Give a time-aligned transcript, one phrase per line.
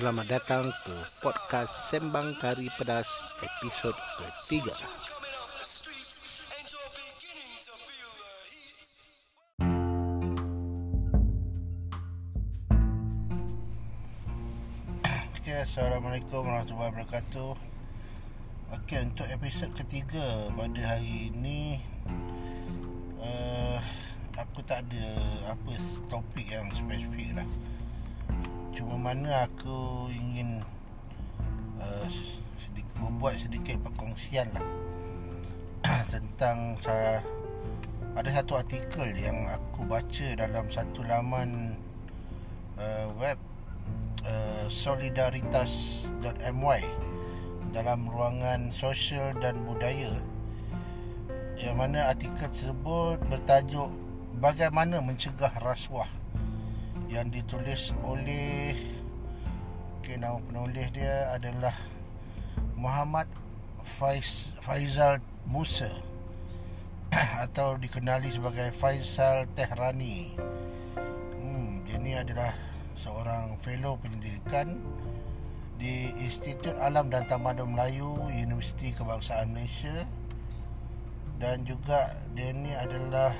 [0.00, 3.08] Selamat datang ke podcast Sembang Kari Pedas
[3.44, 4.72] episod ketiga.
[15.36, 17.52] Okay, Assalamualaikum warahmatullahi wabarakatuh.
[18.80, 21.76] Okay, untuk episod ketiga pada hari ini
[23.22, 23.69] uh,
[24.38, 25.06] aku tak ada
[25.50, 25.74] apa
[26.06, 27.48] topik yang spesifik lah.
[28.70, 30.62] Cuma mana aku ingin
[31.82, 32.06] uh,
[32.60, 34.62] sedikit, membuat sedikit perkongsian lah.
[36.12, 37.24] Tentang saya
[38.14, 41.76] ada satu artikel yang aku baca dalam satu laman
[42.78, 43.38] uh, web
[44.26, 46.82] uh, solidaritas.my
[47.70, 50.10] dalam ruangan sosial dan budaya
[51.60, 53.92] yang mana artikel tersebut bertajuk
[54.38, 56.06] bagaimana mencegah rasuah
[57.10, 58.78] yang ditulis oleh
[59.98, 61.74] okay, nama penulis dia adalah
[62.78, 63.26] Muhammad
[63.82, 65.18] Faiz, Faizal
[65.50, 65.90] Musa
[67.44, 70.38] atau dikenali sebagai Faizal Tehrani.
[71.42, 72.54] Hmm, dia ni adalah
[72.94, 74.78] seorang fellow penyelidikan
[75.80, 80.04] di Institut Alam dan Tamadun Melayu Universiti Kebangsaan Malaysia
[81.40, 83.32] dan juga dia ni adalah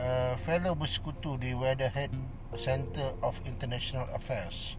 [0.00, 2.10] uh, fellow bersekutu di Weatherhead
[2.56, 4.74] Center of International Affairs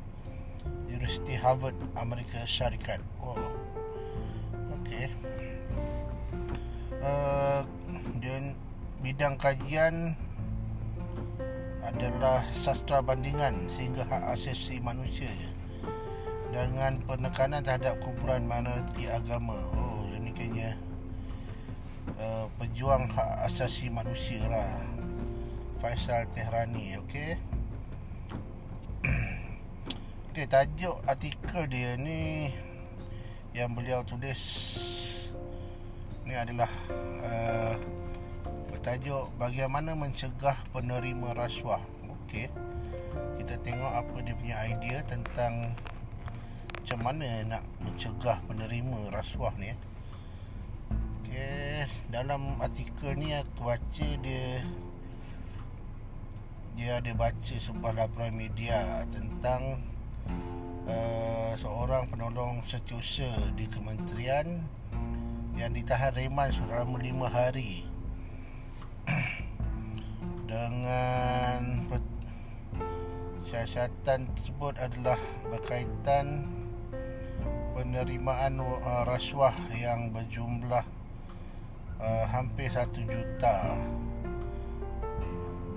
[0.89, 3.00] University Harvard Amerika Syarikat.
[3.22, 3.38] Oh
[4.81, 5.08] okey.
[7.02, 7.66] Uh,
[8.22, 8.53] dan
[9.02, 10.14] bidang kajian
[11.81, 15.33] adalah sastra bandingan sehingga hak asasi manusia
[16.53, 19.58] dengan penekanan terhadap kumpulan minoriti agama.
[19.73, 20.77] Oh ini kayaknya
[22.22, 24.91] uh, pejuang hak asasi manusia lah
[25.81, 27.41] Faisal Tehrani okey?
[30.29, 32.53] Okey tajuk artikel dia ni
[33.57, 34.37] yang beliau tulis
[36.21, 36.70] ni adalah
[37.25, 37.73] uh,
[38.70, 41.81] bertajuk bagaimana mencegah penerima rasuah
[42.30, 42.45] okey?
[43.41, 45.73] Kita tengok apa dia punya idea tentang
[46.77, 49.73] macam mana nak mencegah penerima rasuah ni
[51.25, 54.61] okey dalam artikel ni aku baca dia
[56.76, 59.83] dia ada baca sebuah laporan media tentang
[60.87, 64.64] uh, seorang penolong setiausaha di kementerian
[65.59, 67.83] yang ditahan reman selama lima hari.
[70.52, 71.87] Dengan
[73.52, 75.20] siasatan tersebut adalah
[75.52, 76.48] berkaitan
[77.76, 80.88] penerimaan uh, rasuah yang berjumlah
[81.99, 83.76] uh, hampir satu juta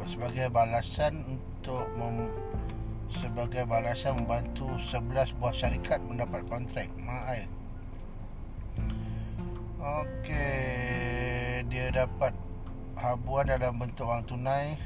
[0.04, 2.28] sebagai balasan untuk mem,
[3.09, 7.44] sebagai balasan membantu 11 buah syarikat mendapat kontrak mahal.
[9.84, 12.32] Okey, dia dapat
[12.97, 14.81] habuan dalam bentuk wang tunai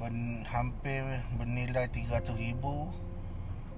[0.00, 1.04] ben, hampir
[1.36, 2.32] bernilai 300,000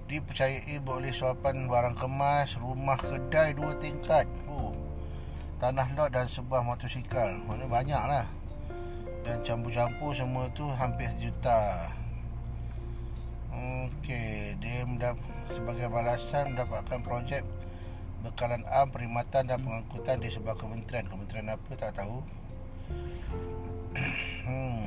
[0.07, 4.27] dipercayai boleh suapan barang kemas, rumah kedai dua tingkat.
[4.47, 4.71] Oh.
[5.59, 7.35] Tanah lot dan sebuah motosikal.
[7.43, 8.36] Mana banyaklah
[9.27, 11.91] dan campur-campur semua tu hampir sejuta
[13.57, 17.43] Okey, dia mendapat, sebagai balasan mendapatkan projek
[18.21, 21.09] bekalan am perkhidmatan dan pengangkutan di sebuah kementerian.
[21.09, 22.21] Kementerian apa tak tahu.
[24.45, 24.85] hmm.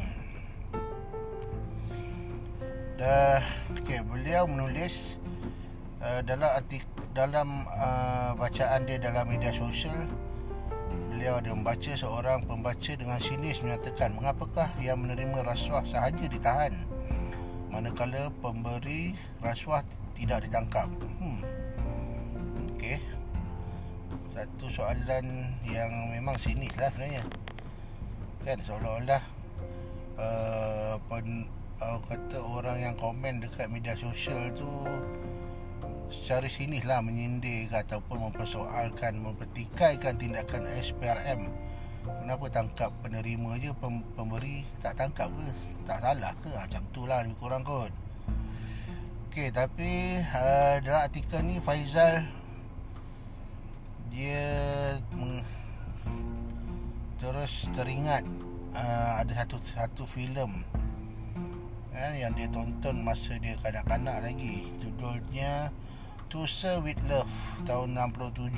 [3.01, 3.41] Dah,
[3.73, 5.17] okey, beliau menulis
[6.05, 6.85] uh, dalam artik
[7.17, 10.05] dalam uh, bacaan dia dalam media sosial
[11.19, 16.71] beliau ada membaca seorang pembaca dengan sinis menyatakan mengapakah yang menerima rasuah sahaja ditahan
[17.67, 19.83] manakala pemberi rasuah
[20.15, 20.87] tidak ditangkap.
[21.19, 21.43] Hmm.
[22.71, 23.03] Okey.
[24.31, 27.27] Satu soalan yang memang sinis lah sebenarnya.
[28.47, 29.23] Kan seolah-olah
[30.15, 31.51] uh, pen,
[31.83, 34.71] uh, kata orang yang komen dekat media sosial tu
[36.09, 41.49] secara sini lah menyindir ataupun mempersoalkan mempertikaikan tindakan SPRM
[42.05, 45.47] kenapa tangkap penerima je pem, pemberi tak tangkap ke?
[45.85, 46.49] Tak salah ke?
[46.53, 47.93] Ha, macam tu lah lebih kurang kot.
[49.29, 52.25] Ok tapi uh, dalam artikel ni Faizal
[54.09, 54.49] dia
[55.13, 55.45] meng,
[57.21, 58.25] terus teringat
[58.73, 60.65] uh, ada satu satu filem
[61.93, 64.65] kan, yang dia tonton masa dia kanak-kanak lagi.
[64.81, 65.69] Judulnya
[66.29, 67.33] To Sir With Love
[67.65, 68.53] tahun 67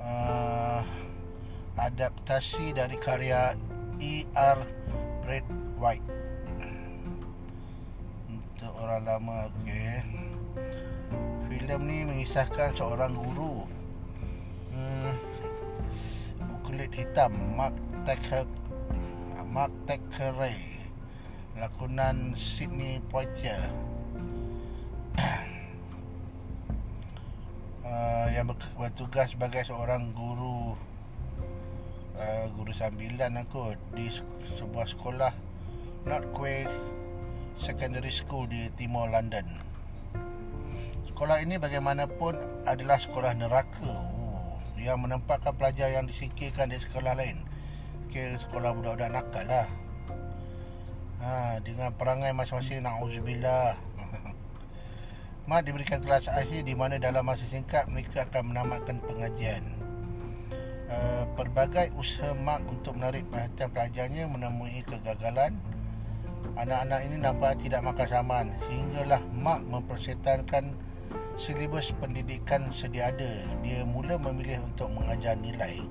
[0.00, 0.80] uh,
[1.76, 3.52] adaptasi dari karya
[4.00, 4.58] E.R.
[5.20, 5.44] Brad
[5.76, 6.08] White
[8.32, 10.00] Untuk orang lama okey.
[11.52, 13.68] Filem ni mengisahkan seorang guru
[14.72, 15.12] hmm,
[16.64, 17.76] Kulit hitam Mark
[18.08, 18.48] Taker
[19.44, 20.56] Mark Thackeray
[21.60, 23.89] Lakonan Sydney Poitier
[28.40, 30.72] Yang bertugas sebagai seorang guru
[32.16, 34.08] uh, Guru sambilan aku Di
[34.56, 35.28] sebuah sekolah
[36.08, 36.64] Northquay
[37.60, 39.44] Secondary School di Timur London.
[41.12, 44.00] Sekolah ini bagaimanapun adalah sekolah neraka.
[44.80, 47.44] Yang menempatkan pelajar yang disingkirkan di sekolah lain.
[48.08, 49.68] Ke sekolah budak-budak nakal lah.
[51.20, 53.76] Ha, Dengan perangai masing-masing Na'udzubillah
[55.50, 59.66] Mat diberikan kelas akhir di mana dalam masa singkat mereka akan menamatkan pengajian.
[60.86, 65.58] Uh, Pelbagai usaha Mak untuk menarik perhatian pelajarnya menemui kegagalan.
[66.54, 70.70] Anak-anak ini nampak tidak makan saman Sehinggalah Mak mempersetankan
[71.34, 73.42] silibus pendidikan sedia ada.
[73.66, 75.82] Dia mula memilih untuk mengajar nilai.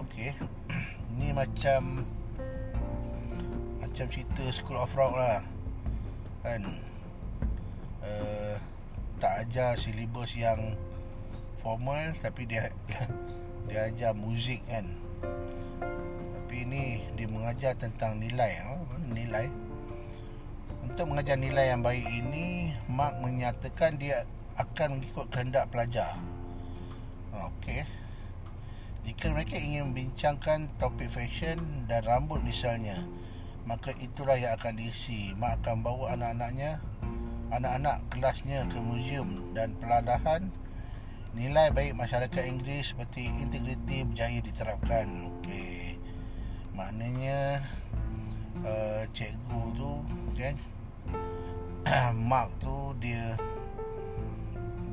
[0.00, 0.32] Okey
[1.20, 2.08] ni macam
[3.84, 5.44] macam cerita School of Rock lah
[6.40, 6.85] kan
[8.06, 8.54] uh,
[9.18, 10.78] tak ajar silibus yang
[11.58, 12.70] formal tapi dia
[13.68, 14.86] dia ajar muzik kan
[16.38, 18.78] tapi ni dia mengajar tentang nilai ha?
[19.10, 19.50] nilai
[20.86, 24.22] untuk mengajar nilai yang baik ini Mark menyatakan dia
[24.54, 26.14] akan mengikut kehendak pelajar
[27.34, 27.82] okey
[29.06, 33.06] jika mereka ingin membincangkan topik fashion dan rambut misalnya,
[33.62, 35.30] maka itulah yang akan diisi.
[35.38, 36.82] Mak akan bawa anak-anaknya,
[37.54, 40.50] anak-anak kelasnya ke muzium dan perlahan
[41.36, 45.06] nilai baik masyarakat Inggeris seperti integriti berjaya diterapkan.
[45.36, 46.00] Okey.
[46.72, 47.60] Maknanya
[48.64, 49.92] uh, cikgu tu
[50.36, 50.56] kan
[52.30, 53.36] Mark tu dia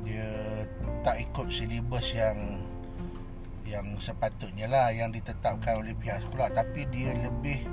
[0.04, 0.28] dia
[1.00, 2.60] tak ikut silibus yang
[3.64, 7.64] yang sepatutnya lah yang ditetapkan oleh pihak sekolah tapi dia lebih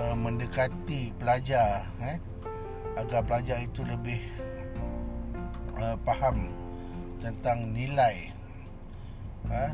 [0.00, 2.16] uh, mendekati pelajar eh
[2.96, 4.20] agar pelajar itu lebih
[5.80, 6.52] uh, faham
[7.22, 8.34] tentang nilai
[9.46, 9.70] eh,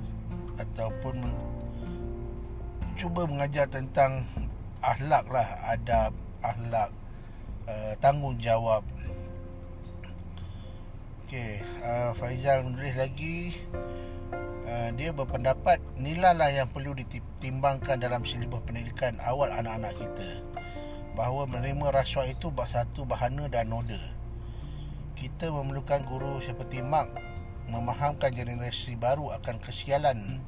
[0.60, 1.16] ataupun
[2.98, 4.26] cuba mengajar tentang
[4.84, 6.12] akhlak lah adab
[6.44, 6.90] akhlak
[7.64, 8.84] uh, tanggungjawab.
[11.24, 13.56] Okey, uh, Faizal menulis lagi
[14.68, 20.44] Eh, dia berpendapat nilailah yang perlu ditimbangkan dalam silibus pendidikan awal anak-anak kita
[21.18, 23.98] bahawa menerima rasuah itu satu bahana dan noda.
[25.18, 27.10] Kita memerlukan guru seperti Mark
[27.66, 30.38] memahamkan generasi baru akan kesialan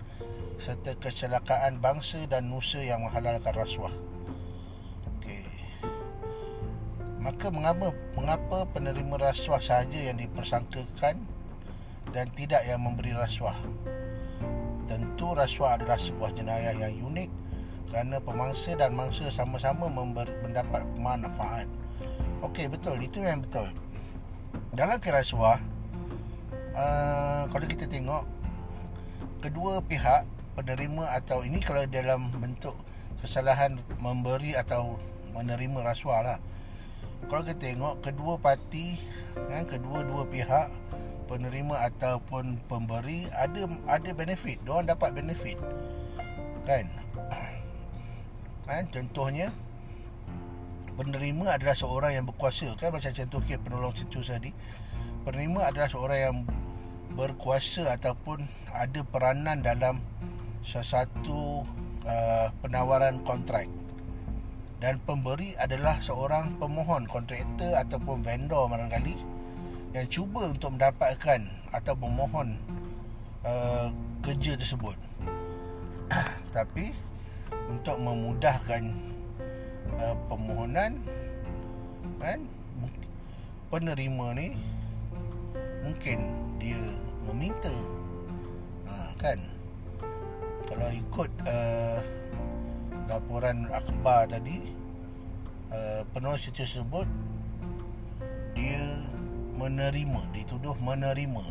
[0.63, 3.91] serta kecelakaan bangsa dan nusa yang menghalalkan rasuah.
[5.19, 5.43] Okay.
[7.19, 11.19] maka mengapa, mengapa penerima rasuah sahaja yang dipersangkakan
[12.15, 13.59] dan tidak yang memberi rasuah?
[14.87, 17.50] Tentu rasuah adalah sebuah jenayah yang unik
[17.91, 21.67] kerana pemangsa dan mangsa sama-sama mendapat manfaat.
[22.41, 22.97] Okey, betul.
[23.03, 23.75] Itu yang betul.
[24.73, 25.59] Dalam kerasuah,
[26.73, 28.25] uh, kalau kita tengok,
[29.43, 32.79] kedua pihak penerima atau ini kalau dalam bentuk
[33.21, 34.97] kesalahan memberi atau
[35.35, 36.39] menerima rasuah lah.
[37.29, 38.97] Kalau kita tengok, kedua parti,
[39.51, 40.71] kan, kedua-dua pihak
[41.31, 45.55] penerima ataupun pemberi ada ada benefit dia orang dapat benefit
[46.67, 46.91] kan
[48.71, 49.51] kan contohnya
[50.95, 52.77] penerima adalah seorang yang berkuasa.
[52.77, 54.53] Kan macam contoh kes penolong situ tadi.
[55.27, 56.37] Penerima adalah seorang yang
[57.17, 60.01] berkuasa ataupun ada peranan dalam
[60.63, 61.67] sesuatu
[62.05, 63.67] uh, penawaran kontrak.
[64.81, 69.13] Dan pemberi adalah seorang pemohon kontraktor ataupun vendor barangkali
[69.93, 72.57] yang cuba untuk mendapatkan atau memohon
[73.45, 73.93] uh,
[74.25, 74.97] kerja tersebut.
[76.57, 77.10] Tapi
[77.71, 78.91] untuk memudahkan
[80.03, 80.99] uh, permohonan
[82.19, 82.43] kan?
[83.71, 84.59] Penerima ni
[85.87, 86.19] mungkin
[86.59, 86.83] dia
[87.31, 87.71] meminta
[88.91, 89.39] ha, kan?
[90.67, 91.99] Kalau ikut uh,
[93.07, 94.75] laporan akhbar tadi
[95.71, 97.07] uh, penulis tersebut
[98.59, 98.83] dia
[99.55, 101.47] menerima dituduh menerima.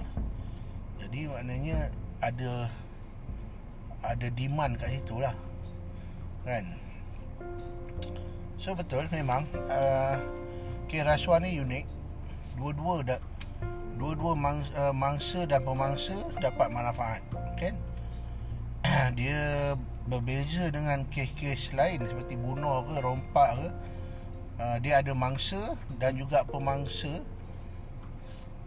[1.00, 1.88] Jadi maknanya
[2.20, 2.68] ada
[4.04, 5.32] ada demand kat situ lah
[6.50, 6.66] kan?
[8.58, 10.18] So betul memang uh,
[10.90, 11.86] okay, rasuah ni unik
[12.58, 13.22] dua-dua dah
[14.02, 17.22] dua-dua mangsa, uh, mangsa dan pemangsa dapat manfaat
[17.62, 17.78] kan?
[19.20, 19.76] Dia
[20.10, 23.70] berbeza dengan kes-kes lain seperti bunuh ke rompak ke.
[24.60, 27.24] Uh, dia ada mangsa dan juga pemangsa.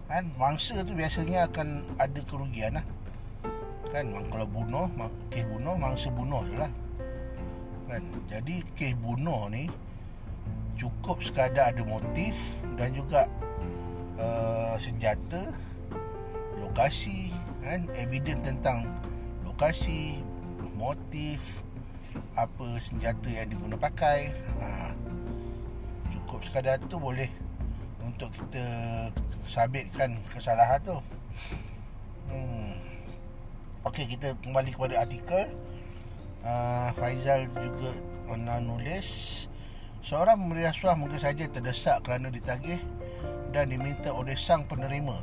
[0.08, 0.24] Kan?
[0.40, 2.86] Mangsa tu biasanya akan ada kerugian lah.
[3.92, 4.08] Kan?
[4.08, 4.88] Kalau bunuh
[5.28, 6.72] kes bunuh mangsa bunuh je lah
[7.92, 8.02] kan.
[8.32, 9.68] Jadi kes bunuh ni
[10.80, 12.32] cukup sekadar ada motif
[12.80, 13.28] dan juga
[14.16, 15.52] uh, senjata
[16.56, 17.28] lokasi
[17.60, 17.84] kan.
[18.00, 18.88] Evidence tentang
[19.44, 20.24] lokasi
[20.80, 21.60] motif
[22.32, 24.32] apa senjata yang diguna pakai.
[24.64, 24.96] Ha,
[26.16, 27.28] cukup sekadar tu boleh
[28.00, 28.64] untuk kita
[29.44, 30.96] sabitkan kesalahan tu.
[32.32, 32.80] Hmm.
[33.84, 35.52] Okey kita kembali kepada artikel
[36.42, 37.90] uh, Faizal juga
[38.26, 39.42] pernah nulis
[40.02, 42.82] Seorang pemberi rasuah mungkin saja terdesak kerana ditagih
[43.54, 45.14] dan diminta oleh sang penerima.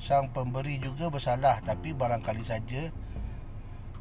[0.00, 2.88] Sang pemberi juga bersalah tapi barangkali saja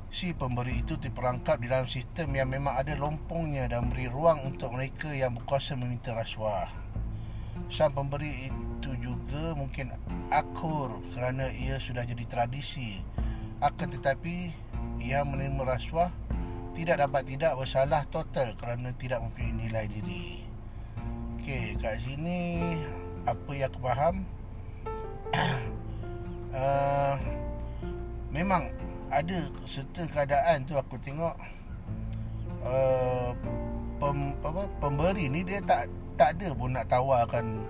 [0.07, 4.71] si pemberi itu diperangkap di dalam sistem yang memang ada lompongnya dan beri ruang untuk
[4.71, 6.71] mereka yang berkuasa meminta rasuah.
[7.67, 9.91] Sang pemberi itu juga mungkin
[10.31, 13.03] akur kerana ia sudah jadi tradisi.
[13.59, 14.55] Akan tetapi
[15.01, 16.11] ia menerima rasuah
[16.75, 20.43] tidak dapat tidak bersalah total kerana tidak mempunyai nilai diri.
[21.39, 22.75] Okey, kat sini
[23.23, 24.15] apa yang aku faham?
[26.51, 27.15] Uh,
[28.35, 28.67] memang
[29.07, 31.35] ada serta keadaan tu aku tengok
[32.67, 33.31] uh,
[34.03, 35.87] pem, apa, pemberi ni dia tak
[36.19, 37.63] tak ada pun nak tawarkan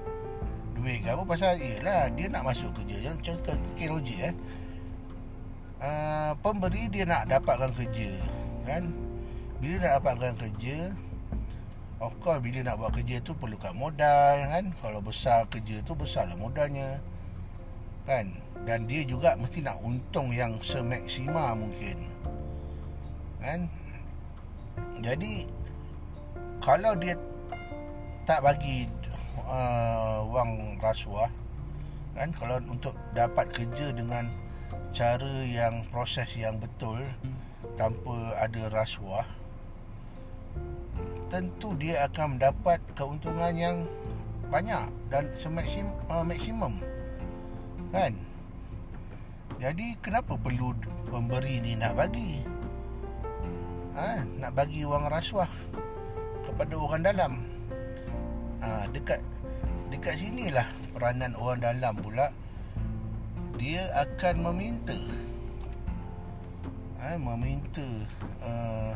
[0.73, 1.21] duit ke apa.
[1.21, 3.13] Pasal lah dia nak masuk kerja.
[3.13, 4.35] Yang contoh logik eh
[5.85, 8.17] uh, pemberi dia nak dapatkan kerja
[8.65, 8.89] kan?
[9.61, 10.77] Bila nak dapatkan kerja
[12.01, 14.73] of course bila nak buat kerja tu perlukan modal kan?
[14.81, 16.99] Kalau besar kerja tu besarlah modalnya
[18.09, 18.33] kan?
[18.65, 21.97] Dan dia juga mesti nak untung yang semaksima mungkin
[23.39, 23.69] kan?
[24.99, 25.45] Jadi
[26.59, 27.13] kalau dia
[28.25, 28.89] tak bagi
[29.45, 31.29] uh, wang rasuah
[32.17, 32.33] kan?
[32.33, 34.33] Kalau untuk dapat kerja dengan
[34.95, 37.03] cara yang proses yang betul
[37.75, 39.27] tanpa ada rasuah
[41.27, 43.77] tentu dia akan mendapat keuntungan yang
[44.47, 46.79] banyak dan semaksim uh, maksimum.
[47.91, 48.15] Kan?
[49.59, 50.71] Jadi kenapa perlu
[51.11, 52.39] pemberi ni nak bagi?
[53.99, 55.51] Ha, nak bagi wang rasuah
[56.47, 57.33] kepada orang dalam.
[58.63, 59.19] Ha, dekat
[59.91, 62.31] dekat sinilah peranan orang dalam pula
[63.55, 64.97] dia akan meminta.
[67.05, 67.85] Eh, meminta
[68.41, 68.93] uh,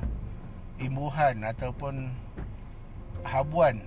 [0.81, 2.09] imbuhan ataupun
[3.21, 3.83] habuan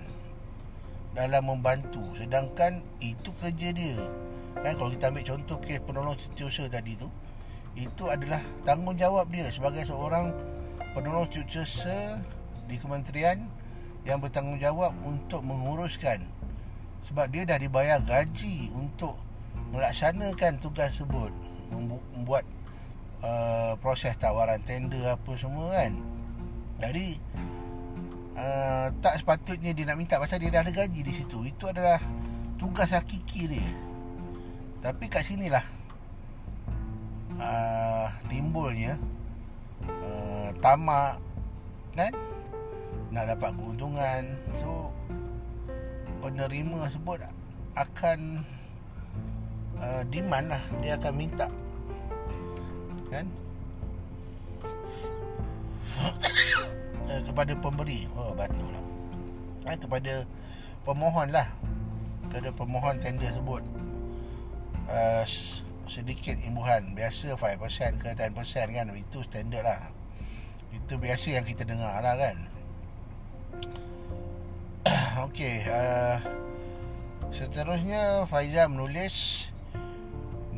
[1.13, 2.01] dalam membantu.
[2.17, 3.99] Sedangkan itu kerja dia.
[4.63, 7.09] Kan kalau kita ambil contoh kes penolong setiausaha tadi tu
[7.73, 10.29] itu adalah tanggungjawab dia sebagai seorang
[10.93, 12.21] penolong setiausaha
[12.69, 13.49] di kementerian
[14.07, 16.23] yang bertanggungjawab untuk menguruskan.
[17.11, 19.19] Sebab dia dah dibayar gaji untuk
[19.73, 21.33] melaksanakan tugas tersebut.
[21.73, 22.45] Membuat
[23.25, 25.97] uh, proses tawaran tender apa semua kan.
[26.77, 27.17] Jadi
[28.37, 31.41] uh, tak sepatutnya dia nak minta pasal dia dah ada gaji di situ.
[31.49, 31.97] Itu adalah
[32.61, 33.69] tugas hakiki dia.
[34.85, 35.65] Tapi kat sinilah
[37.41, 39.01] uh, timbulnya
[39.89, 41.17] uh, tamak
[41.97, 42.13] kan?
[43.09, 44.23] Nak dapat keuntungan.
[44.61, 44.93] So
[46.21, 47.25] penerima sebut
[47.73, 48.45] akan
[49.83, 50.63] uh, demand lah.
[50.79, 51.47] Dia akan minta.
[53.11, 53.27] Kan?
[55.99, 58.07] Uh, kepada pemberi.
[58.15, 58.83] Oh betul lah.
[59.67, 60.13] Eh, kepada
[60.87, 61.47] pemohon lah.
[62.27, 63.63] Kepada pemohon tender sebut.
[64.87, 65.23] Uh,
[65.87, 66.95] sedikit imbuhan.
[66.95, 68.31] Biasa 5% ke 10%
[68.71, 68.87] kan?
[68.95, 69.81] Itu standard lah.
[70.73, 72.37] Itu biasa yang kita dengar lah kan?
[75.29, 76.17] Okey, uh,
[77.29, 79.47] seterusnya Faizal menulis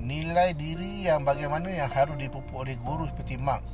[0.06, 3.66] nilai diri yang bagaimana yang harus dipupuk oleh guru seperti Mak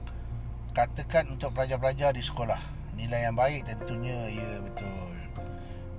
[0.71, 2.59] katakan untuk pelajar-pelajar di sekolah.
[2.95, 5.11] Nilai yang baik tentunya ya betul.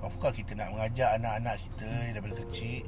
[0.01, 2.81] Of course kita nak mengajar anak-anak kita daripada kecil.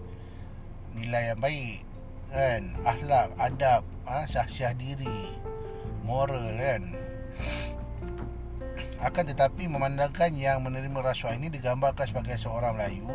[0.98, 1.86] Nilai yang baik
[2.34, 2.62] kan?
[2.82, 5.38] Akhlak adab ha, syah-syah diri
[6.02, 6.82] moral kan?
[9.06, 13.06] Akan tetapi memandangkan yang menerima rasuah ini digambarkan sebagai seorang Melayu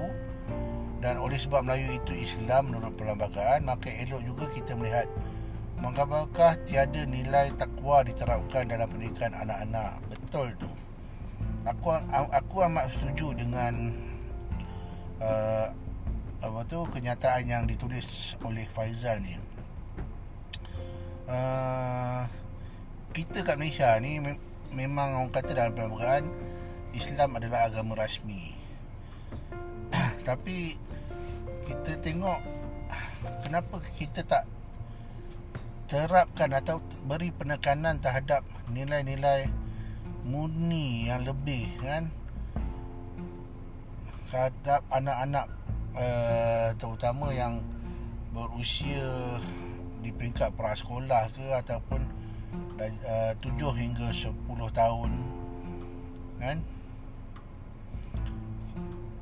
[1.00, 5.08] dan oleh sebab Melayu itu Islam menurut perlembagaan maka elok juga kita melihat
[5.80, 9.96] mengapakah tiada nilai takwa diterapkan dalam pendidikan anak-anak.
[10.12, 10.68] Betul tu.
[11.64, 13.96] Aku aku amat setuju dengan
[15.24, 15.72] uh,
[16.40, 19.36] apa tu kenyataan yang ditulis oleh Faizal ni.
[21.28, 22.24] Uh,
[23.16, 24.20] kita kat Malaysia ni
[24.72, 26.28] memang orang kata dalam perlembagaan
[26.92, 28.52] Islam adalah agama rasmi.
[30.28, 30.76] Tapi
[31.70, 32.42] kita tengok
[33.46, 34.42] kenapa kita tak
[35.86, 38.42] terapkan atau beri penekanan terhadap
[38.74, 39.46] nilai-nilai
[40.26, 42.10] murni yang lebih kan?
[44.26, 45.46] Terhadap anak-anak
[45.94, 47.62] uh, terutama yang
[48.34, 49.38] berusia
[50.02, 52.02] di peringkat prasekolah ke ataupun
[52.82, 53.46] uh, 7
[53.78, 54.34] hingga 10
[54.74, 55.10] tahun
[56.42, 56.58] kan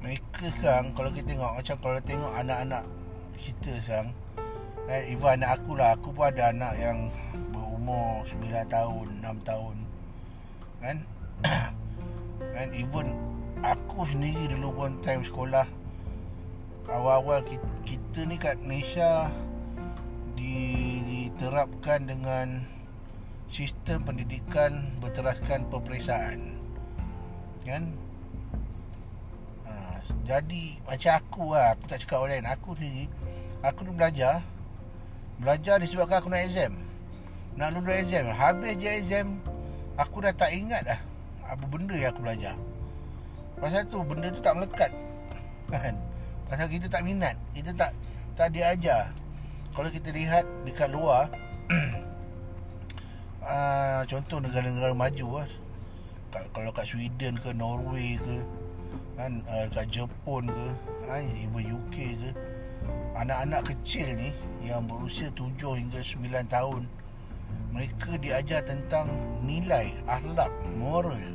[0.08, 2.80] mereka sekarang kalau kita tengok macam kalau tengok anak-anak
[3.36, 4.08] kita kan
[5.04, 7.12] even anak aku lah aku pun ada anak yang
[7.52, 8.40] berumur 9
[8.72, 9.76] tahun 6 tahun
[10.80, 10.96] kan?
[12.56, 13.12] Kan even
[13.60, 15.68] aku sendiri dulu pun time sekolah
[16.88, 19.28] awal-awal kita, kita ni kat Malaysia
[20.40, 22.64] diterapkan dengan
[23.52, 26.56] sistem pendidikan berteraskan peperiksaan
[27.68, 27.92] kan
[30.28, 32.46] jadi macam aku lah aku tak cakap orang lain.
[32.52, 33.08] Aku sendiri
[33.64, 34.44] aku tu belajar.
[35.40, 36.76] Belajar disebabkan aku nak exam.
[37.56, 38.28] Nak lulus exam.
[38.28, 39.40] Habis je exam
[39.96, 41.00] aku dah tak ingat dah
[41.48, 42.52] apa benda yang aku belajar.
[43.56, 44.92] Pasal tu benda tu tak melekat.
[45.72, 45.96] Kan?
[46.44, 47.32] Pasal kita tak minat.
[47.56, 47.96] Kita tak
[48.36, 49.08] tak diajar.
[49.72, 51.32] Kalau kita lihat dekat luar
[53.48, 55.48] uh, contoh negara-negara maju lah.
[56.52, 58.44] Kalau kat Sweden ke Norway ke
[59.18, 60.68] kan uh, kat Jepun ke
[61.10, 62.30] kan even UK ke.
[63.18, 64.30] Anak-anak kecil ni
[64.62, 66.86] yang berusia 7 hingga 9 tahun
[67.74, 69.10] mereka diajar tentang
[69.42, 71.34] nilai akhlak moral.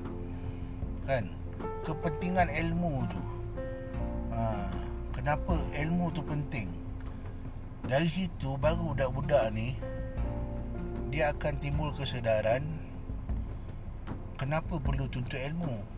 [1.04, 1.28] Kan
[1.84, 3.22] kepentingan ilmu tu.
[4.32, 4.72] Ha,
[5.12, 6.72] kenapa ilmu tu penting?
[7.84, 9.76] Dari situ baru budak-budak ni
[11.12, 12.64] Dia akan timbul kesedaran
[14.40, 15.93] Kenapa perlu tuntut ilmu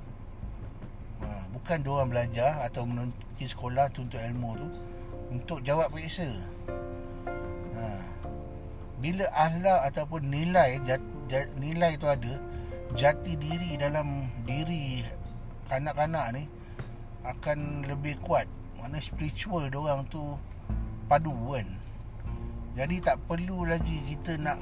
[1.66, 4.70] Bukan diorang belajar Atau menuntut sekolah tuntut ilmu tu
[5.34, 6.30] Untuk jawab periksa.
[7.74, 7.82] Ha,
[9.02, 12.38] Bila ahlak ataupun nilai jat, jat, Nilai tu ada
[12.94, 15.02] Jati diri dalam diri
[15.66, 16.46] Kanak-kanak ni
[17.26, 18.46] Akan lebih kuat.
[18.78, 20.22] Mana spiritual diorang tu
[21.10, 21.66] padu kan.
[22.78, 24.62] Jadi tak perlu lagi kita nak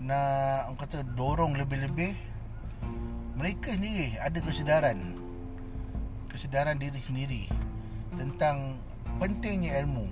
[0.00, 2.16] nak orang kata dorong lebih-lebih.
[3.36, 5.19] Mereka sendiri ada kesedaran
[6.30, 7.42] kesedaran diri sendiri
[8.14, 8.78] tentang
[9.18, 10.06] pentingnya ilmu.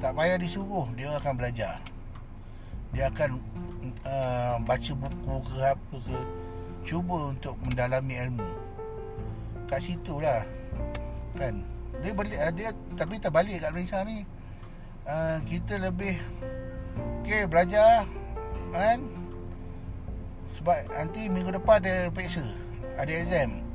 [0.00, 1.82] Tak payah disuruh dia akan belajar.
[2.94, 3.30] Dia akan
[4.06, 6.18] uh, baca buku ke apa ke
[6.86, 8.50] cuba untuk mendalami ilmu.
[9.68, 10.46] Kat situ lah
[11.36, 11.62] kan?
[12.00, 14.24] Dia balik dia tapi tak balik kat Malaysia ni.
[15.04, 16.16] Uh, kita lebih
[17.22, 18.06] okey belajar
[18.72, 18.98] kan?
[20.60, 22.44] Sebab nanti minggu depan ada periksa
[23.00, 23.50] ada exam.
[23.54, 23.69] uh,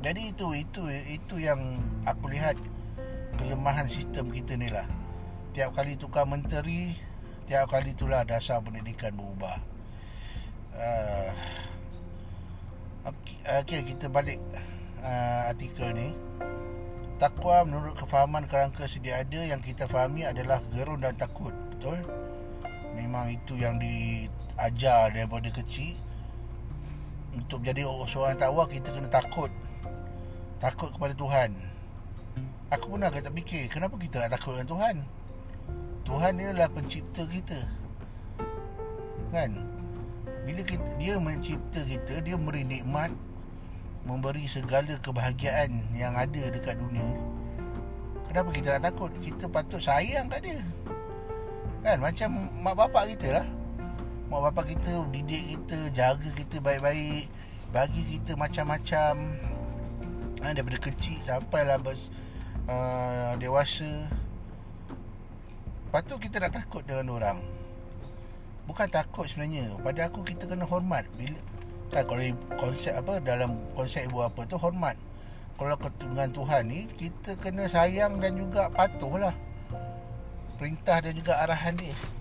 [0.00, 1.60] jadi itu itu itu yang
[2.08, 2.56] aku lihat
[3.36, 4.84] kelemahan sistem kita ni lah
[5.52, 6.96] tiap kali tukar menteri
[7.48, 9.56] tiap kali itulah dasar pendidikan berubah
[10.76, 11.30] uh,
[13.08, 14.40] okey okay, kita balik
[15.04, 16.12] uh, artikel ni
[17.20, 21.52] Takwa menurut kefahaman kerangka sedia ada yang kita fahami adalah gerun dan takut.
[21.76, 22.00] Betul?
[22.96, 25.92] Memang itu yang diajar daripada kecil.
[27.34, 29.50] Untuk menjadi seorang takwa kita kena takut.
[30.58, 31.50] Takut kepada Tuhan.
[32.70, 34.96] Aku pun agak tak fikir kenapa kita nak takut dengan Tuhan.
[36.06, 37.58] Tuhan ni adalah pencipta kita.
[39.30, 39.62] Kan?
[40.46, 43.14] Bila kita, dia mencipta kita, dia beri nikmat,
[44.04, 47.04] memberi segala kebahagiaan yang ada dekat dunia
[48.30, 50.60] kenapa kita nak takut kita patut sayang kat dia
[51.82, 52.28] kan macam
[52.62, 53.46] mak bapak kita lah
[54.30, 57.26] mak bapak kita didik kita jaga kita baik-baik
[57.74, 59.18] bagi kita macam-macam.
[60.38, 61.98] Ha, daripada kecil sampailah bers,
[62.70, 64.06] uh, dewasa.
[65.90, 67.38] Patut kita nak takut dengan orang.
[68.70, 69.74] Bukan takut sebenarnya.
[69.82, 71.10] Pada aku kita kena hormat.
[71.18, 71.34] Bila
[71.90, 72.22] kan kalau
[72.54, 74.94] konsep apa dalam konsep ibu apa tu hormat.
[75.58, 79.34] Kalau dengan Tuhan ni kita kena sayang dan juga patuhlah.
[80.54, 82.19] Perintah dan juga arahan dia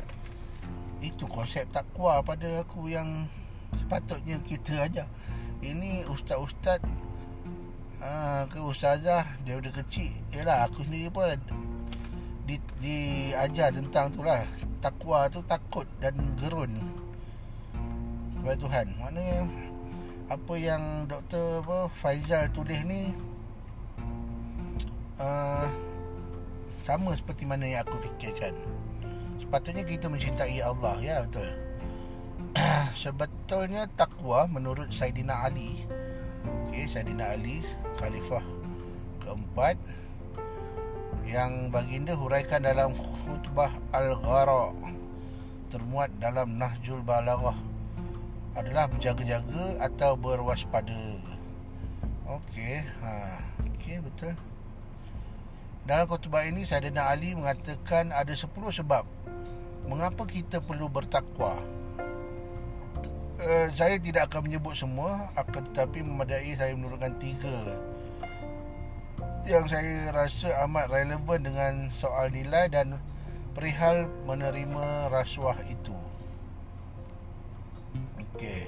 [0.99, 3.27] itu konsep takwa pada aku yang
[3.75, 5.03] sepatutnya kita aja.
[5.59, 6.79] Ini ustaz-ustaz
[8.03, 10.11] uh, ke ustazah daripada kecil.
[10.31, 11.35] Yalah aku sendiri pun
[12.47, 14.43] di, diajar tentang tu lah
[14.79, 16.71] takwa tu takut dan gerun
[18.39, 18.87] kepada Tuhan.
[18.99, 19.39] Maknanya
[20.29, 23.11] apa yang doktor apa Faizal tulis ni
[25.19, 25.67] uh,
[26.85, 28.55] sama seperti mana yang aku fikirkan
[29.49, 31.49] sepatutnya kita mencintai Allah ya betul
[33.01, 35.73] sebetulnya takwa menurut Saidina Ali
[36.69, 37.65] okay, Saidina Ali
[37.97, 38.45] Khalifah
[39.25, 39.73] keempat
[41.25, 44.69] yang baginda huraikan dalam khutbah Al-Ghara
[45.73, 47.57] termuat dalam Nahjul Balaghah
[48.53, 50.97] adalah berjaga-jaga atau berwaspada.
[52.25, 54.33] Okey, ha, okey betul.
[55.85, 59.05] Dalam khutbah ini Saidina Ali mengatakan ada 10 sebab
[59.85, 61.55] mengapa kita perlu bertakwa.
[63.39, 67.79] Uh, saya tidak akan menyebut semua akan tetapi memadai saya menurunkan tiga
[69.47, 72.99] yang saya rasa amat relevan dengan soal nilai dan
[73.55, 75.95] perihal menerima rasuah itu.
[78.19, 78.67] Okey.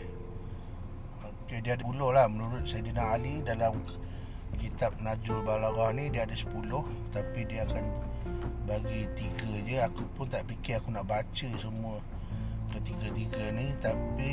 [1.22, 3.84] Okey dia ada 10 lah menurut Saidina Ali dalam
[4.58, 6.48] kitab Najul Balaghah ni dia ada 10
[7.14, 7.86] tapi dia akan
[8.72, 12.00] bagi tiga je aku pun tak fikir aku nak baca semua
[12.72, 13.68] ketiga-tiga ni.
[13.84, 14.32] Tapi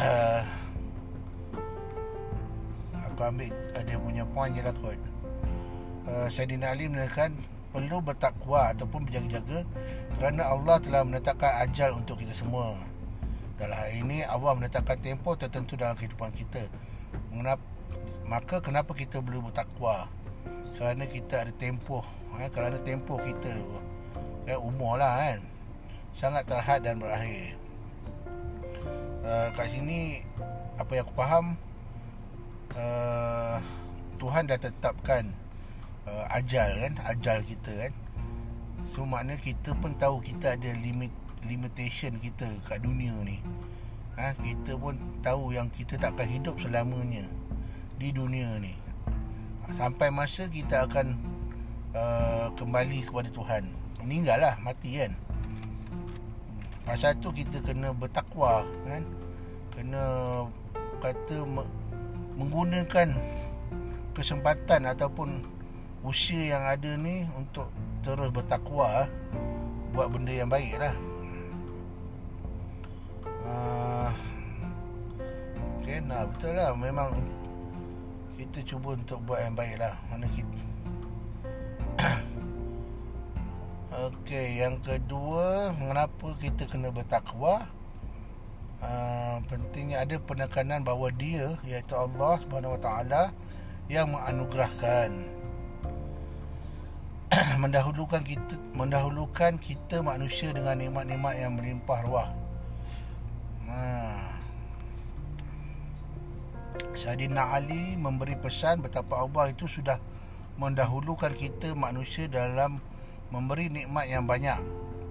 [0.00, 0.42] uh,
[3.04, 4.96] aku ambil uh, dia punya point je lah kot.
[6.08, 7.36] Uh, Sayyidina Ali menekan
[7.68, 9.68] perlu bertakwa ataupun berjaga-jaga
[10.16, 12.72] kerana Allah telah menetapkan ajal untuk kita semua.
[13.60, 16.64] Dalam hal ini Allah menetapkan tempoh tertentu dalam kehidupan kita.
[17.28, 17.60] Mengapa,
[18.28, 20.04] maka kenapa kita perlu bertakwa?
[20.76, 22.04] Kerana kita ada tempoh
[22.36, 23.56] eh, kerana tempoh kita
[24.44, 25.40] eh, umur lah kan?
[26.12, 27.56] Sangat terhad dan berakhir.
[29.28, 30.24] Uh, kat sini
[30.80, 31.46] apa yang aku faham
[32.78, 33.60] uh,
[34.16, 35.32] Tuhan dah tetapkan
[36.04, 36.94] uh, ajal kan?
[37.08, 37.92] Ajal kita kan?
[38.84, 41.10] So makna kita pun tahu kita ada limit
[41.48, 43.40] limitation kita kat dunia ni.
[44.18, 47.22] Ha, kita pun tahu yang kita takkan hidup selamanya
[47.98, 48.72] di dunia ni.
[49.74, 51.18] Sampai masa kita akan
[51.92, 53.66] uh, kembali kepada Tuhan.
[54.00, 55.12] Meninggal lah mati kan.
[56.86, 59.02] Pasal tu kita kena bertakwa kan.
[59.74, 60.02] Kena
[61.02, 61.44] kata
[62.38, 63.12] menggunakan
[64.14, 65.44] kesempatan ataupun
[66.06, 67.68] usia yang ada ni untuk
[68.00, 69.10] terus bertakwa
[69.92, 70.94] buat benda yang baik lah.
[73.42, 74.10] Uh,
[75.82, 76.72] okay, nah betul lah.
[76.72, 77.37] Memang
[78.48, 80.60] kita cuba untuk buat yang baik lah mana kita
[83.88, 87.66] Okey, yang kedua, mengapa kita kena bertakwa?
[88.78, 93.22] Uh, pentingnya ada penekanan bahawa dia iaitu Allah Subhanahu Wa Taala
[93.90, 95.10] yang menganugerahkan
[97.64, 102.28] mendahulukan kita mendahulukan kita manusia dengan nikmat-nikmat yang melimpah ruah.
[103.66, 104.37] Ha.
[106.98, 110.02] Sayyidina Ali memberi pesan betapa Allah itu sudah
[110.58, 112.82] mendahulukan kita manusia dalam
[113.30, 114.58] memberi nikmat yang banyak.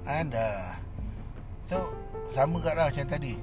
[0.03, 0.80] Anda.
[1.67, 1.91] So,
[2.32, 3.36] sama kat lah macam tadi.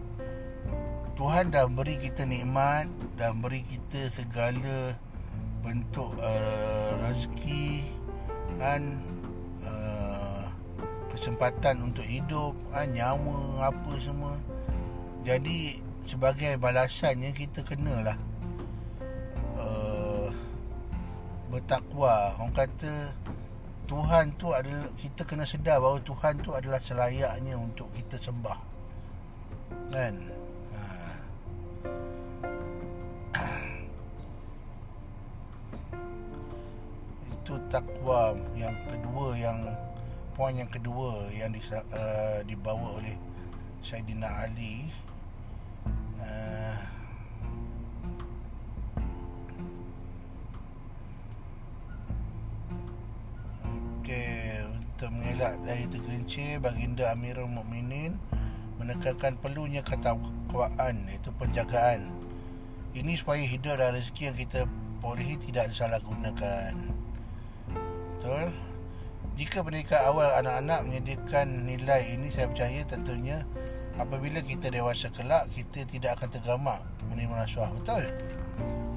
[1.14, 4.98] Tuhan dah beri kita nikmat dan beri kita segala
[5.62, 7.86] bentuk uh, rezeki
[8.58, 9.00] dan
[9.62, 10.50] uh,
[11.14, 14.34] kesempatan untuk hidup, uh, nyawa apa semua.
[15.24, 18.16] Jadi sebagai balasannya kita kenalah
[19.56, 20.28] uh,
[21.48, 22.36] bertakwa.
[22.36, 23.12] Orang kata
[23.84, 28.58] Tuhan tu adalah kita kena sedar bahawa Tuhan tu adalah selayaknya untuk kita sembah.
[29.92, 30.16] Kan?
[37.34, 39.58] itu takwa yang kedua yang
[40.32, 43.14] poin yang kedua yang di, uh, dibawa oleh
[43.84, 44.88] Saidina Ali
[55.34, 58.16] mengelak dari tergelincir baginda Amirul Mukminin
[58.78, 62.06] menekankan perlunya ketakwaan iaitu penjagaan.
[62.94, 64.60] Ini supaya hidup dan rezeki yang kita
[65.02, 66.72] perolehi tidak disalahgunakan.
[68.14, 68.54] Betul?
[69.34, 73.42] Jika pendidikan awal anak-anak menyediakan nilai ini saya percaya tentunya
[73.98, 76.80] apabila kita dewasa kelak kita tidak akan tergamak
[77.10, 78.04] menerima rasuah betul?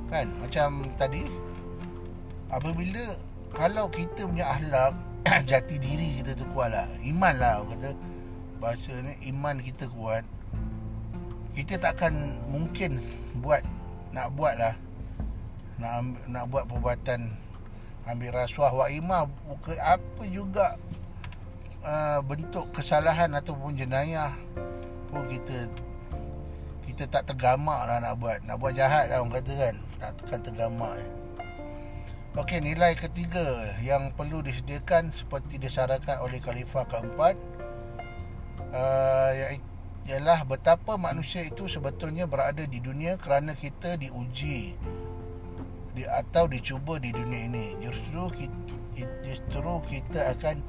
[0.08, 0.32] Kan?
[0.42, 1.22] Macam tadi
[2.50, 3.04] apabila
[3.54, 4.94] kalau kita punya akhlak
[5.50, 6.88] jati diri kita tu kuat lah.
[7.04, 7.92] Iman lah kata.
[8.58, 10.24] Bahasa ni iman kita kuat.
[11.54, 13.02] Kita takkan mungkin
[13.42, 13.62] buat
[14.14, 14.76] nak buat lah.
[15.78, 17.48] Nak nak buat perbuatan
[18.08, 20.80] ambil rasuah wa imah buka apa juga
[21.88, 24.36] uh, bentuk kesalahan ataupun jenayah
[25.08, 25.72] pun kita
[26.84, 30.42] kita tak tergamak lah nak buat nak buat jahat lah orang kata kan tak tekan
[30.44, 31.10] tergamak eh.
[32.38, 37.34] Okey, nilai ketiga yang perlu disediakan seperti disarankan oleh Khalifah keempat
[38.70, 39.32] uh,
[40.06, 44.78] ialah betapa manusia itu sebetulnya berada di dunia kerana kita diuji
[45.98, 47.68] di, atau dicuba di dunia ini.
[47.82, 48.74] Justru kita,
[49.26, 50.62] justru kita akan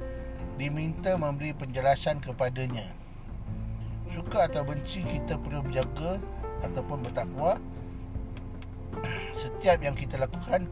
[0.59, 2.83] diminta memberi penjelasan kepadanya.
[4.11, 6.19] Suka atau benci kita perlu menjaga
[6.67, 7.55] ataupun bertakwa
[9.31, 10.67] setiap yang kita lakukan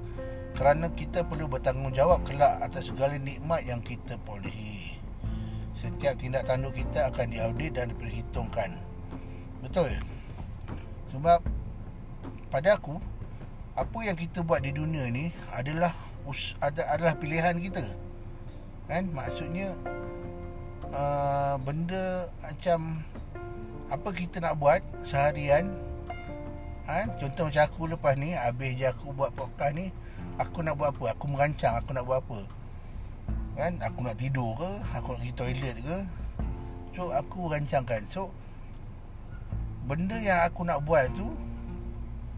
[0.60, 5.00] kerana kita perlu bertanggungjawab kelak atas segala nikmat yang kita perolehi.
[5.78, 8.82] Setiap tindak tanduk kita akan diaudit dan diperhitungkan.
[9.64, 9.94] Betul?
[11.14, 11.40] Sebab
[12.52, 12.98] pada aku
[13.78, 15.94] apa yang kita buat di dunia ni adalah
[16.60, 18.07] adalah pilihan kita.
[18.88, 19.12] Kan?
[19.12, 19.76] Maksudnya
[20.92, 23.04] uh, benda macam
[23.88, 25.72] apa kita nak buat seharian
[26.88, 27.12] kan?
[27.20, 29.92] Contoh macam aku lepas ni Habis je aku buat podcast ni
[30.40, 31.16] Aku nak buat apa?
[31.16, 32.40] Aku merancang aku nak buat apa
[33.60, 33.80] Kan?
[33.84, 34.72] Aku nak tidur ke?
[34.96, 35.98] Aku nak pergi toilet ke?
[36.96, 38.32] So aku rancangkan So
[39.88, 41.28] Benda yang aku nak buat tu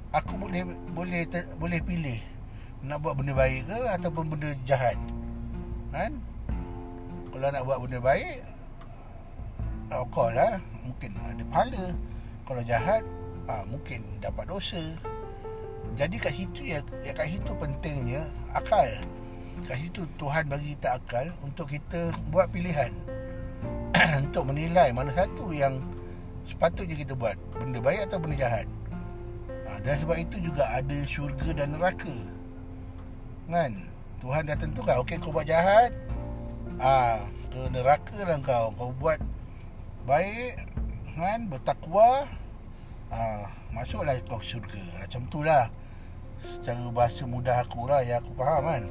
[0.10, 0.66] Aku boleh
[0.98, 2.18] boleh ter, boleh pilih
[2.80, 4.96] nak buat benda baik ke ataupun benda jahat.
[5.92, 6.16] Kan?
[7.30, 8.60] Kalau nak buat benda baik
[9.90, 11.86] okey lah, mungkin ada pahala.
[12.46, 13.04] Kalau jahat,
[13.50, 14.82] ah mungkin dapat dosa.
[15.98, 18.90] Jadi kat situ ya, ya kat situ pentingnya akal.
[19.66, 22.94] Kat situ Tuhan bagi kita akal untuk kita buat pilihan.
[24.30, 25.82] untuk menilai mana satu yang
[26.46, 27.36] sepatutnya kita buat.
[27.58, 28.70] Benda baik atau benda jahat.
[29.70, 32.18] Ha, dan sebab itu juga ada syurga dan neraka.
[33.50, 33.90] Kan?
[34.22, 34.96] Tuhan dah tentukan.
[35.02, 35.90] Okey kau buat jahat.
[36.80, 37.20] Ah,
[37.52, 38.72] ke neraka lah kau.
[38.74, 39.20] Kau buat
[40.08, 40.64] baik.
[41.14, 41.52] Kan?
[41.52, 42.26] Bertakwa.
[43.12, 44.80] Ah, masuklah kau syurga.
[45.04, 45.68] Macam tu lah
[46.40, 48.84] secara bahasa mudah aku lah yang aku faham kan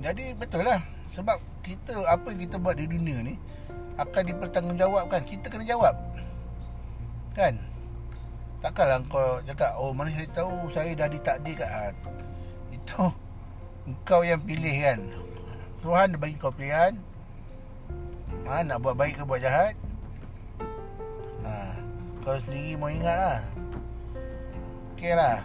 [0.00, 0.80] jadi betul lah
[1.12, 3.34] sebab kita apa yang kita buat di dunia ni
[3.96, 5.94] akan dipertanggungjawabkan kita kena jawab
[7.36, 7.56] kan
[8.60, 11.92] takkanlah kau cakap oh mana saya tahu saya dah ditakdirkan ah,
[12.72, 13.02] itu
[14.08, 15.00] kau yang pilih kan
[15.84, 16.96] Tuhan bagi kau pilihan.
[18.48, 19.76] Ha, nak buat baik ke buat jahat?
[21.44, 21.76] Ha,
[22.24, 23.40] kau sendiri mau ingat lah.
[24.96, 25.44] Ok lah.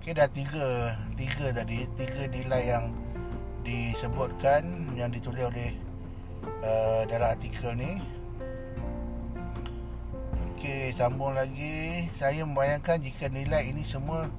[0.00, 2.96] Okay dah tiga Tiga tadi Tiga nilai yang
[3.60, 5.70] Disebutkan Yang ditulis oleh
[6.64, 8.00] uh, Dalam artikel ni.
[10.56, 12.08] Okay Sambung lagi.
[12.16, 14.32] Saya membayangkan Jika nilai ini semua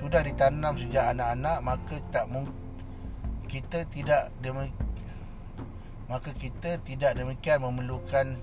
[0.00, 2.61] Sudah ditanam sejak anak-anak Maka tak mungkin
[3.52, 4.72] Kita tidak demi-
[6.08, 8.40] Maka kita tidak demikian Memerlukan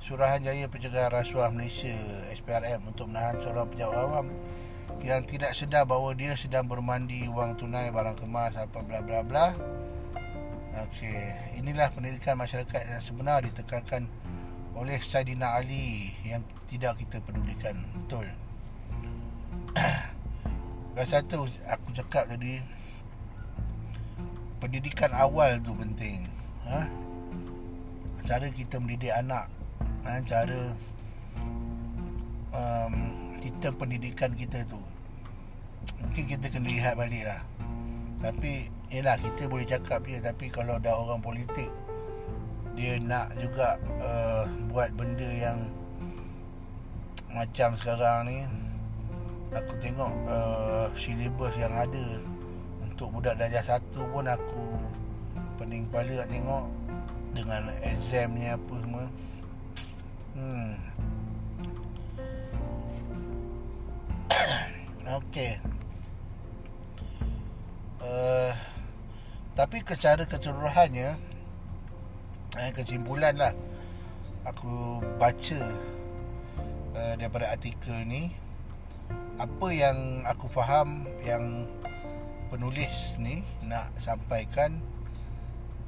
[0.00, 1.92] Surahanjaya Pencegahan Rasuah Malaysia
[2.32, 4.26] SPRM Untuk menahan seorang pejabat awam
[5.04, 9.52] yang tidak sedar bahawa dia sedang bermandi wang tunai barang kemas apa bla bla bla.
[10.74, 14.08] Okey, inilah pendidikan masyarakat yang sebenar ditekankan
[14.74, 17.78] oleh Saidina Ali yang tidak kita pedulikan.
[17.94, 18.26] Betul.
[20.94, 22.58] Dan satu aku cakap tadi
[24.64, 26.24] pendidikan awal tu penting.
[26.64, 26.88] Ha?
[28.24, 29.52] Cara kita mendidik anak,
[30.08, 30.16] ha?
[30.24, 30.72] cara
[32.56, 32.94] um,
[33.44, 34.80] sistem pendidikan kita tu
[36.00, 37.44] Mungkin kita kena lihat balik lah
[38.24, 41.68] Tapi Yelah kita boleh cakap je Tapi kalau dah orang politik
[42.72, 45.68] Dia nak juga uh, Buat benda yang
[47.36, 48.38] Macam sekarang ni
[49.52, 52.06] Aku tengok uh, Syllabus yang ada
[52.94, 54.78] Untuk budak darjah satu pun aku
[55.58, 56.64] Pening kepala nak tengok
[57.34, 59.04] Dengan examnya apa semua
[60.38, 60.78] Hmm
[65.20, 65.60] Okey.
[68.00, 68.52] Uh,
[69.54, 71.14] tapi secara keseluruhannya
[72.58, 73.54] eh, kesimpulan lah
[74.44, 75.60] aku baca
[76.98, 78.34] uh, daripada artikel ni
[79.38, 81.66] apa yang aku faham yang
[82.54, 84.78] penulis ni nak sampaikan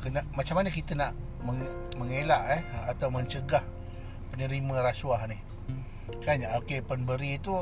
[0.02, 1.14] kena macam mana kita nak
[1.94, 3.62] mengelak eh atau mencegah
[4.34, 5.38] penerima rasuah ni.
[6.26, 7.54] Kan okey pemberi itu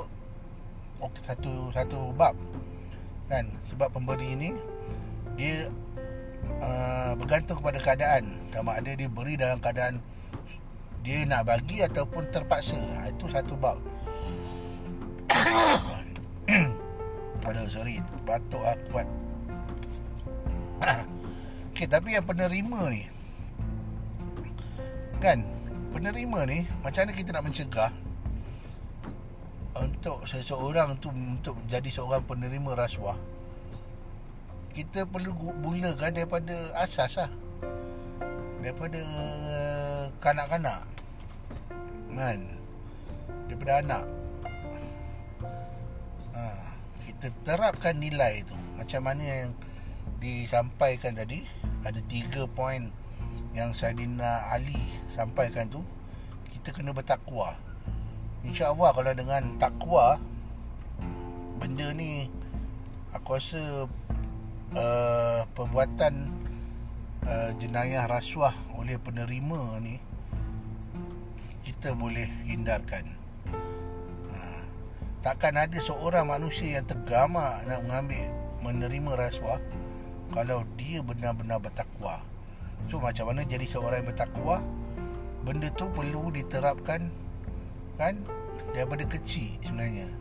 [1.04, 2.32] okay, satu satu bab.
[3.28, 4.56] Kan sebab pemberi ini
[5.36, 5.68] dia
[6.64, 8.24] uh, bergantung kepada keadaan.
[8.56, 10.00] Sama ada dia beri dalam keadaan
[11.04, 12.80] dia nak bagi ataupun terpaksa.
[12.80, 13.76] Ha, itu satu bab
[17.44, 19.08] Aduh sorry Batuk aku kuat.
[21.74, 23.02] Okay tapi yang penerima ni.
[25.18, 25.42] Kan
[25.90, 27.90] Penerima ni Macam mana kita nak mencegah
[29.74, 33.18] untuk seseorang tu untuk jadi seorang penerima rasuah?
[34.70, 37.30] Kita perlu mulakan daripada asas lah.
[38.62, 39.02] Daripada
[40.22, 40.86] kanak-kanak.
[42.14, 42.38] Kan?
[43.50, 44.02] Daripada anak
[47.24, 48.52] kita terapkan nilai tu.
[48.76, 49.56] Macam mana yang
[50.20, 51.40] disampaikan tadi
[51.80, 52.92] ada tiga poin
[53.56, 54.76] yang Saidina Ali
[55.16, 55.80] sampaikan tu
[56.52, 57.56] kita kena bertakwa.
[58.44, 60.20] InsyaAllah kalau dengan takwa
[61.56, 62.28] benda ni
[63.16, 63.88] aku rasa
[64.76, 66.28] uh, perbuatan
[67.24, 69.96] uh, jenayah rasuah oleh penerima ni
[71.64, 73.23] kita boleh hindarkan
[75.24, 78.28] takkan ada seorang manusia yang tergamak nak mengambil
[78.60, 79.56] menerima rasuah
[80.36, 82.20] kalau dia benar-benar bertakwa.
[82.92, 84.60] So macam mana jadi seorang yang bertakwa?
[85.48, 87.08] Benda tu perlu diterapkan
[87.96, 88.20] kan?
[88.76, 90.12] Daripada kecil sebenarnya.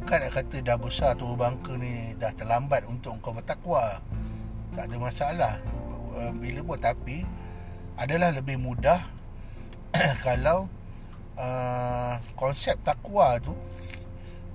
[0.00, 4.00] Bukan nak kata dah besar tu bangka ni dah terlambat untuk kau bertakwa.
[4.72, 5.54] Tak ada masalah.
[6.16, 7.28] Uh, bila pun tapi
[8.00, 9.04] adalah lebih mudah
[10.24, 10.64] kalau
[11.36, 13.52] uh, konsep takwa tu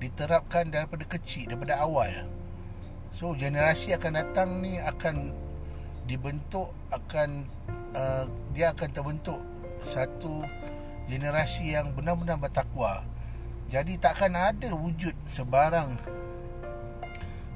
[0.04, 2.12] diterapkan daripada kecil daripada awal
[3.16, 5.32] so generasi akan datang ni akan
[6.04, 7.48] dibentuk akan
[7.96, 9.40] uh, dia akan terbentuk
[9.88, 10.44] satu
[11.08, 13.04] generasi yang benar-benar bertakwa.
[13.68, 15.98] Jadi takkan ada wujud sebarang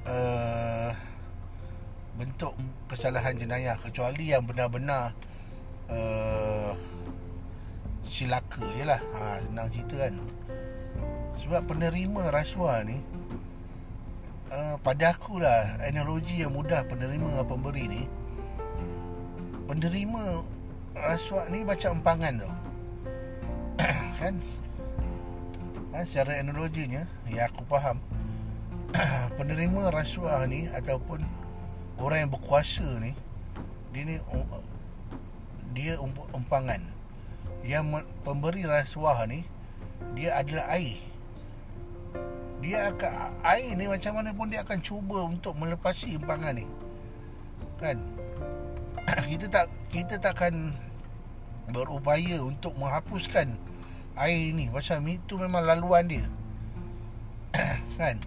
[0.08, 0.92] uh,
[2.18, 2.58] bentuk
[2.90, 5.14] kesalahan jenayah kecuali yang benar-benar
[5.94, 6.74] uh,
[8.08, 9.00] silaka je lah.
[9.14, 10.16] Ha, senang cerita kan.
[11.46, 12.98] Sebab penerima rasuah ni
[14.52, 18.04] uh, pada akulah analogi yang mudah penerima dengan pemberi ni.
[19.68, 20.44] Penerima
[20.96, 22.54] rasuah ni macam empangan tau.
[24.20, 24.36] Kan?
[25.94, 28.00] Ha, secara analoginya ya aku faham.
[29.40, 31.22] Penerima rasuah ni ataupun
[32.00, 33.12] orang yang berkuasa ni
[33.92, 34.16] dia ni
[35.76, 35.94] dia
[36.34, 36.82] umpangan.
[37.68, 39.44] Yang pemberi rasuah ni
[40.16, 40.98] dia adalah air
[42.58, 46.66] dia akan air ni macam mana pun dia akan cuba untuk melepasi umpangan ni.
[47.78, 48.02] Kan?
[49.30, 50.76] Kita tak kita takkan
[51.72, 53.56] berupaya untuk menghapuskan
[54.20, 54.68] air ni.
[54.68, 56.26] Pasal itu memang laluan dia.
[58.02, 58.20] Kan?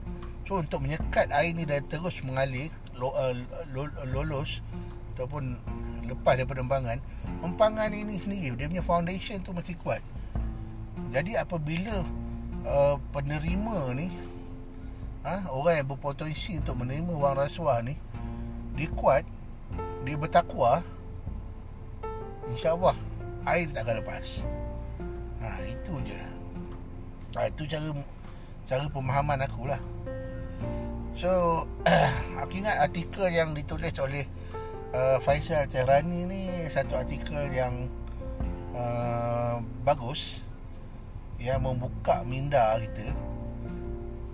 [0.46, 3.34] So untuk menyekat air ni dan terus mengalir lo, uh,
[3.70, 4.58] lo, lolos
[5.14, 5.54] ataupun
[6.10, 6.98] lepas daripada empangan
[7.46, 10.02] empangan ini sendiri dia punya foundation tu mesti kuat.
[11.14, 12.02] Jadi apabila
[12.66, 14.08] uh, penerima ni
[15.22, 17.94] ha, orang yang berpotensi untuk menerima wang rasuah ni
[18.74, 19.24] dia kuat
[20.04, 20.80] dia bertakwa
[22.50, 22.96] insyaAllah
[23.48, 24.26] air tak akan lepas.
[25.40, 26.20] Ha, itu je.
[27.38, 27.88] Ha, itu cara
[28.68, 29.80] cara pemahaman aku lah.
[31.16, 31.64] So
[32.40, 34.24] aku ingat artikel yang ditulis oleh
[34.92, 37.88] uh, Faisal Tehrani ni satu artikel yang
[38.76, 40.44] uh, bagus
[41.40, 43.16] yang membuka minda kita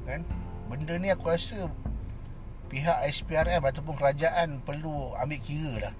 [0.07, 0.23] kan?
[0.67, 1.71] Benda ni aku rasa
[2.67, 5.95] pihak SPRM ataupun kerajaan perlu ambil kira lah.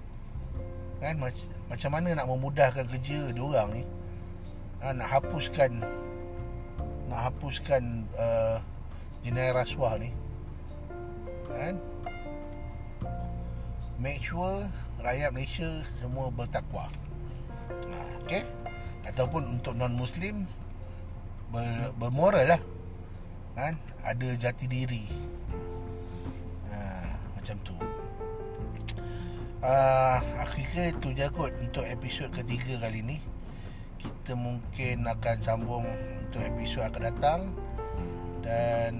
[0.99, 1.15] Kan?
[1.19, 3.83] Macam macam mana nak memudahkan kerja dia orang ni?
[4.83, 5.83] Ha, nak hapuskan
[7.07, 8.59] nak hapuskan uh,
[9.23, 10.11] jenayah rasuah ni.
[11.47, 11.79] Kan?
[13.99, 14.67] Make sure
[14.99, 16.91] rakyat Malaysia semua bertakwa.
[17.71, 17.95] Ha,
[18.27, 18.43] okey?
[19.07, 20.43] Ataupun untuk non muslim
[21.51, 22.61] ber, bermoral lah.
[23.57, 23.73] Kan?
[24.05, 25.03] Ada jati diri.
[26.71, 26.79] Ha,
[27.35, 27.75] macam tu.
[29.57, 33.17] Uh, Aku kira itu je kot Untuk episod ketiga kali ni.
[33.97, 35.85] Kita mungkin akan sambung
[36.21, 37.41] Untuk episod akan datang.
[38.45, 38.93] Dan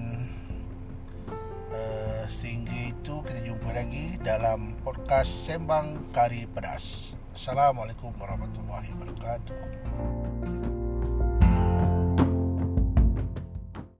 [1.69, 7.13] uh, Sehingga itu Kita jumpa lagi Dalam podcast Sembang Kari Pedas.
[7.37, 10.56] Assalamualaikum warahmatullahi wabarakatuh